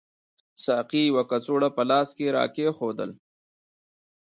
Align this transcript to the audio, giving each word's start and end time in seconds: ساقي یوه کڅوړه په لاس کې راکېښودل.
ساقي 0.63 1.01
یوه 1.09 1.23
کڅوړه 1.29 1.69
په 1.77 1.83
لاس 1.89 2.09
کې 2.17 2.33
راکېښودل. 2.35 3.11